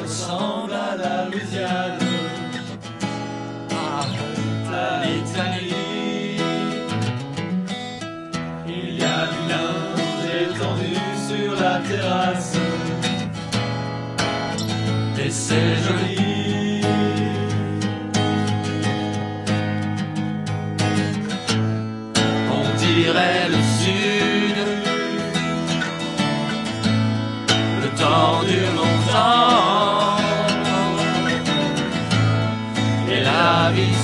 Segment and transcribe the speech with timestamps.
[0.00, 1.98] ressemble à la Louisiane.
[3.70, 5.74] Ah, l'Italie.
[8.68, 10.94] Il y a du linge étendu
[11.28, 12.56] sur la terrasse.
[15.18, 16.35] Et c'est joli.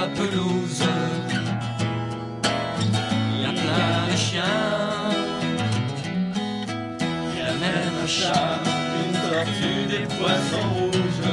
[0.00, 0.84] la pelouse.
[3.32, 4.42] Il y a plein de chiens.
[7.30, 8.60] Il y a même un chat,
[9.00, 11.28] une tortue, des poissons rouges.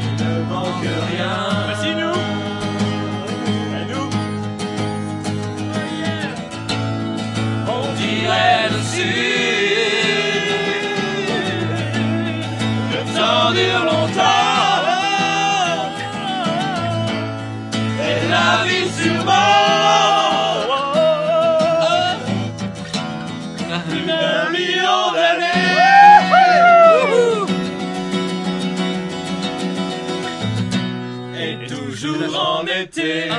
[0.00, 1.36] Il ne manque rien.
[1.66, 2.22] Voici nous.
[3.78, 4.10] Et nous.
[7.76, 9.26] On dirait le sud.
[12.92, 14.45] Le temps dure longtemps.
[31.66, 33.26] Toujours en été.
[33.26, 33.30] Été.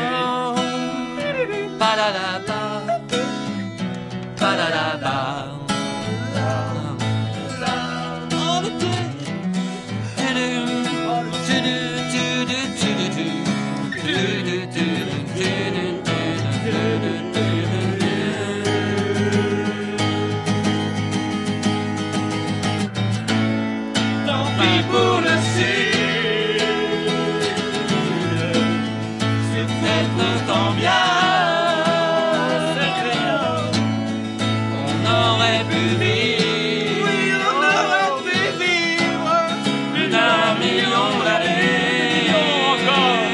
[24.25, 25.96] Tant pis pour le sud,
[35.69, 37.19] pu vivre, oui,
[37.49, 39.29] on aurait pu vivre
[39.93, 43.25] plus d'un million d'années encore.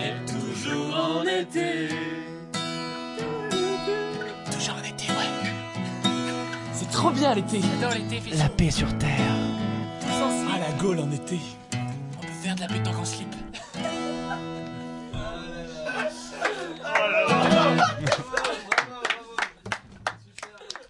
[0.00, 1.68] Et toujours en été.
[4.50, 5.30] Toujours en été, ouais.
[6.72, 7.60] C'est trop bien l'été.
[7.60, 8.38] J'adore l'été, fils.
[8.38, 9.10] La paix sur terre.
[10.54, 11.38] Ah, la gaule en été.
[12.18, 13.34] On peut faire de la pétanque en slip.